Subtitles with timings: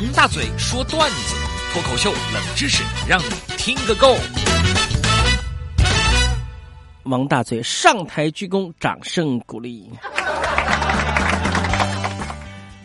[0.00, 1.34] 王大嘴说段子，
[1.72, 3.24] 脱口秀冷知识，让你
[3.56, 4.14] 听个够。
[7.02, 9.90] 王大嘴上台鞠躬，掌声鼓励。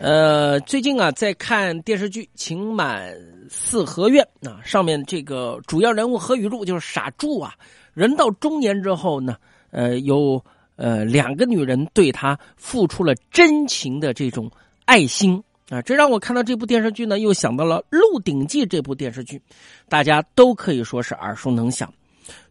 [0.00, 3.16] 呃，最近啊，在看电视剧《情满
[3.48, 7.54] 四合院》啊，上面这个主要人物何雨露就是傻柱啊。
[7.92, 9.36] 人到中年之后呢，
[9.70, 10.44] 呃，有
[10.74, 14.50] 呃两个女人对他付出了真情的这种
[14.84, 15.40] 爱心
[15.70, 19.40] 啊，这让我看到这部电视剧呢，又想到了《鹿鼎记》这部电视剧，
[19.88, 21.92] 大家都可以说是耳熟能详。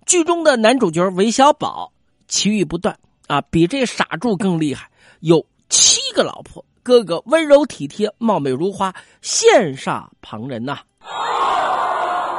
[0.06, 1.92] 剧中的男主角韦小宝
[2.28, 2.98] 奇遇不断
[3.28, 10.80] 啊，比这傻柱更厉害，有七个老婆，个个温柔体贴、貌美如花，羡煞旁人呐。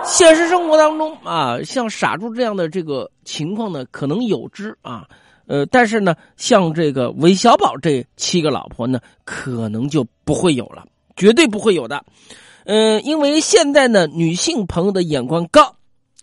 [0.04, 5.08] 现实生活当中啊，像傻柱这样的这个情况呢，可能有之啊，
[5.46, 12.04] 呃，但是呢，像这个韦小宝这七个老婆呢，可能就不会有了，绝对不会有的。
[12.64, 15.76] 嗯，因为现在呢，女性朋友的眼光高，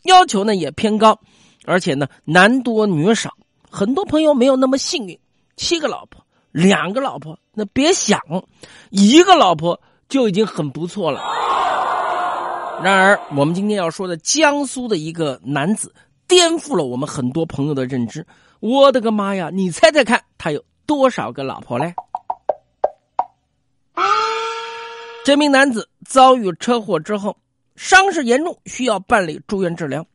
[0.04, 1.20] 要求呢也偏高。
[1.66, 3.30] 而且呢，男多女少，
[3.70, 5.20] 很多朋友没有那么幸运，
[5.56, 8.20] 七个老婆，两个老婆，那别想，
[8.90, 11.22] 一个老婆就已经很不错了。
[12.84, 15.94] 然而，我们今天要说的江苏的一个男子，
[16.28, 18.26] 颠覆了我们很多朋友的认知。
[18.62, 19.50] 我的个妈呀！
[19.52, 21.96] 你猜猜看，他有多少个老婆嘞？
[25.26, 27.36] 这名男子遭遇车祸之后，
[27.76, 30.06] 伤势严重，需要办理住院治疗。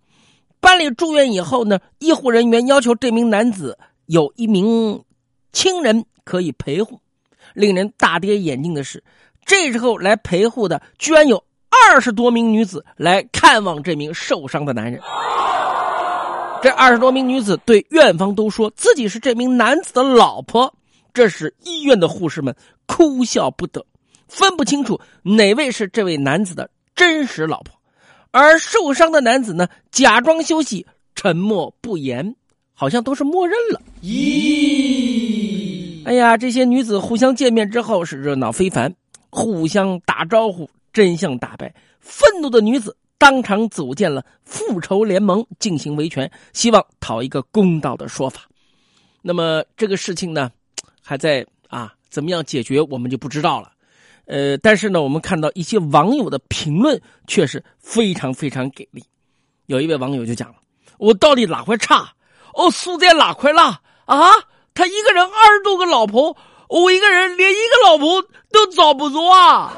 [0.61, 5.05] 办理住院以后呢，医护人员要求这名男子有一名
[5.50, 7.00] 亲人可以陪护。
[7.53, 9.03] 令人大跌眼镜的是，
[9.44, 15.03] 这时候来陪护的居然有二十多名女子来看望这名受伤的男人。
[16.62, 20.75] 这二十多名女子对院方都说自己是这名男子的老婆，
[21.15, 22.55] 这使医院的护士们
[22.87, 23.85] 哭笑不得，
[24.29, 27.75] 分不清楚哪位是这位男子的真实老婆。
[28.31, 32.34] 而受伤的男子呢，假装休息，沉默不言，
[32.75, 33.81] 好像都是默认了。
[34.03, 38.95] 咦，哎呀，这些女子互相见面之后是热闹非凡，
[39.31, 41.75] 互相打招呼，真相大白。
[42.00, 48.43] 愤怒的女子当场组建了复仇联盟进行维权，希望讨一个公道的说法。
[49.22, 50.50] 那么这个事情呢，
[51.03, 53.72] 还在啊，怎么样解决，我们就不知道了。
[54.27, 59.03] 呃，但是呢，我们看到一些网友的评论却是非常非常给力。
[59.66, 60.56] 有一位网友就讲了
[60.98, 62.12] ：“我到底哪块差？
[62.54, 63.81] 哦，输在哪块了？
[64.04, 64.31] 啊，
[64.75, 66.37] 他一个人二十多个老婆，
[66.69, 68.22] 我一个人连一个老婆
[68.53, 69.72] 都找不着啊！”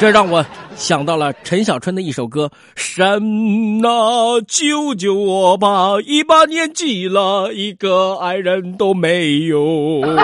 [0.00, 0.44] 这让我
[0.76, 5.98] 想到了陈小春的一首歌：“神啊，救救我吧！
[6.04, 10.02] 一把年纪了，一个爱人都没有。”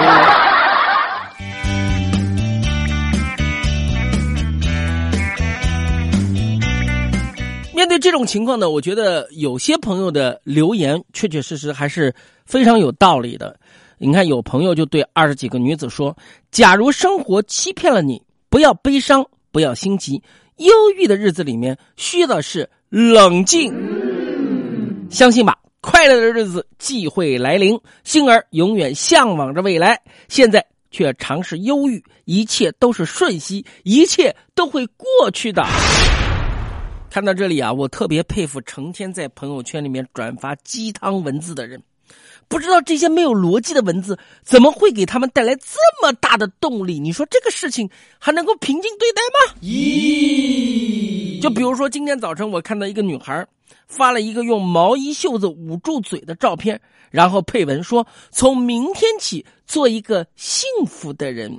[7.73, 12.15] 面对这种情况呢，我觉得有些朋友的留言确确实实还是
[12.45, 13.59] 非常有道理的。
[13.97, 16.15] 你看，有朋友就对二十几个女子说
[16.53, 20.23] ：“假如生活欺骗了你，不要悲伤，不要心急，
[20.57, 23.73] 忧郁的日子里面需的是冷静。
[25.11, 27.81] 相信吧，快乐的日子既会来临。
[28.05, 35.65] 星儿永远向往着未来，现在却尝试忧郁，一切都是瞬息，一切都会过去的。”
[37.11, 41.83] 看到这里啊，我特别佩服成天在朋友圈里面转发鸡汤文字的人，
[42.51, 46.99] 不知道这些没有逻辑的文字怎么会给他们带来这么大的动力？
[46.99, 47.89] 你说这个事情
[48.19, 49.55] 还能够平静对待吗？
[49.63, 53.47] 咦，就比如说今天早晨我看到一个女孩
[53.87, 56.81] 发了一个用毛衣袖子捂住嘴的照片，
[57.13, 61.57] 然后配文说：“从明天起做一个幸福的人。”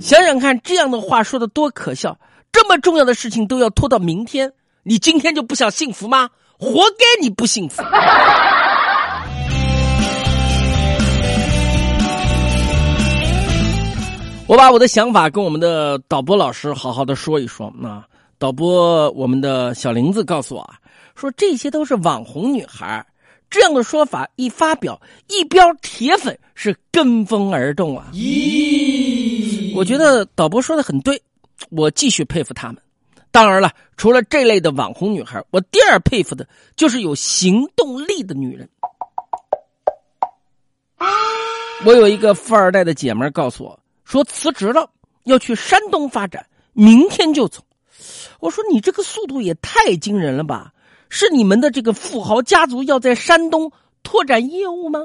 [0.00, 2.18] 想想看，这样的话说的多可笑。
[2.50, 6.30] 这么重要的事情都要拖到明天，你今天就不想幸福吗？
[6.58, 7.82] 活该你不幸福！
[14.48, 17.72] 我把我的想法跟我们的导播老师好好的说一说。
[17.76, 18.00] 那
[18.38, 20.78] 导播，我们的小林子告诉我啊，
[21.16, 23.04] 说这些都是网红女孩，
[23.50, 28.06] 这样的说法一发表，一标铁粉是跟风而动啊。
[28.12, 31.20] 咦，我觉得导播说的很对。
[31.70, 32.76] 我继续佩服他们。
[33.32, 36.46] 当然了，除了这类的网红女孩，我第二佩服的
[36.76, 38.68] 就是有行动力的女人。
[41.84, 44.88] 我有一个富二代的姐们告诉我说辞职了，
[45.24, 47.60] 要去山东发展，明天就走。
[48.38, 50.72] 我说你这个速度也太惊人了吧？
[51.08, 53.72] 是你们的这个富豪家族要在山东
[54.04, 55.00] 拓展业务吗？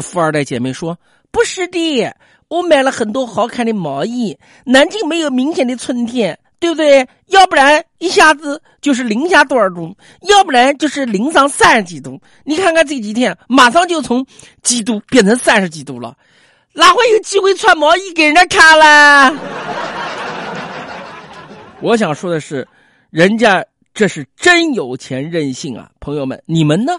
[0.00, 0.96] 富二代姐妹说
[1.32, 2.14] 不是的，
[2.46, 4.38] 我买了很多好看的毛衣。
[4.64, 7.08] 南京没有明显的春天，对不对？
[7.26, 9.96] 要不然一下子就是零下多少度，
[10.28, 12.20] 要不然就是零上三十几度。
[12.44, 14.24] 你看看这几天，马上就从
[14.62, 16.16] 几度变成三十几度了，
[16.74, 19.34] 哪会有机会穿毛衣给人家看啦？
[21.80, 22.66] 我想说的是，
[23.10, 26.92] 人家这是真有钱任性啊，朋友们，你们呢？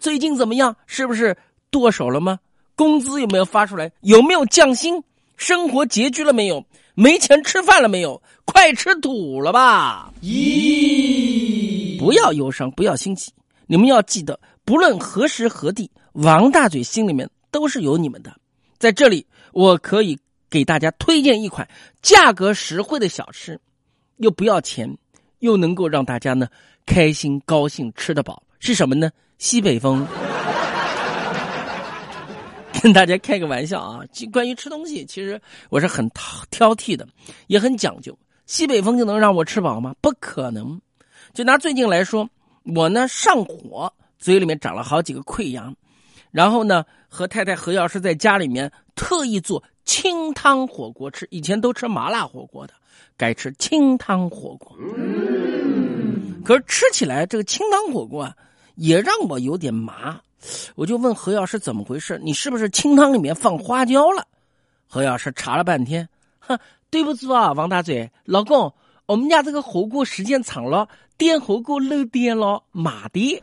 [0.00, 0.74] 最近怎么样？
[0.86, 1.36] 是不是
[1.70, 2.38] 剁手了吗？
[2.74, 3.92] 工资有没有发出来？
[4.00, 5.00] 有没有降薪？
[5.36, 6.64] 生活拮据了没有？
[6.94, 8.20] 没钱吃饭了没有？
[8.44, 10.12] 快吃土了吧？
[10.22, 11.98] 咦！
[12.00, 13.32] 不要忧伤，不要心急，
[13.66, 18.34] 你们要记得，不论何时何地，王大嘴心里面都是有你们的。
[18.80, 20.18] 在这里，我可以
[20.48, 21.68] 给大家推荐一款
[22.00, 23.60] 价格实惠的小吃。
[24.16, 24.96] 又不要钱，
[25.40, 26.48] 又能够让大家呢
[26.86, 29.10] 开心高兴吃得饱，是什么呢？
[29.36, 30.06] 西北风。
[32.82, 34.00] 跟大家开个玩笑啊，
[34.32, 35.38] 关于吃东西，其实
[35.68, 36.08] 我是很
[36.50, 37.06] 挑剔的，
[37.48, 38.18] 也很讲究。
[38.46, 39.94] 西北风就能让我吃饱吗？
[40.00, 40.80] 不可能。
[41.34, 42.26] 就拿最近来说，
[42.74, 45.76] 我呢上火，嘴里面长了好几个溃疡，
[46.30, 52.74] 然后呢和太太何药师在家里面特意做清汤火锅吃，以前都吃麻辣火锅的。
[53.16, 54.74] 该吃清汤火锅，
[56.42, 58.34] 可是吃起来这个清汤火锅啊，
[58.76, 60.18] 也让我有点麻。
[60.74, 62.18] 我就问何药师怎么回事？
[62.22, 64.26] 你是不是清汤里面放花椒了？
[64.86, 68.72] 何药师查了半天，哼，对不住啊，王大嘴，老公，
[69.04, 70.88] 我们家这个火锅时间长了，
[71.18, 73.42] 电火锅漏电了，麻的。